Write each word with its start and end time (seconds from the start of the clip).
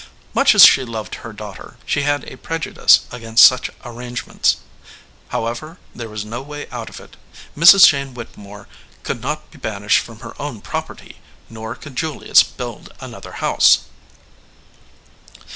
Much 0.33 0.55
as 0.55 0.65
she 0.65 0.83
loved 0.83 1.13
her 1.21 1.31
daughter, 1.31 1.77
she 1.85 2.01
had 2.01 2.23
a 2.23 2.35
prejudice 2.35 3.01
against 3.11 3.45
such 3.45 3.69
arrangements. 3.85 4.57
However, 5.27 5.77
there 5.93 6.09
was 6.09 6.23
191 6.25 6.59
EDGEWATER 6.59 6.63
PEOPLE 6.63 6.73
no 6.73 6.79
way 6.79 6.81
out 6.81 6.89
of 6.89 6.99
it; 6.99 7.17
Mrs. 7.75 7.87
Jane 7.87 8.15
Whittemore 8.15 8.67
could 9.03 9.21
not 9.21 9.51
be 9.51 9.59
banished 9.59 9.99
from 9.99 10.21
her 10.21 10.33
own 10.41 10.59
property, 10.61 11.17
nor 11.51 11.75
could 11.75 11.95
Julius 11.95 12.41
build 12.41 12.91
another 12.99 13.33
house. 13.33 13.81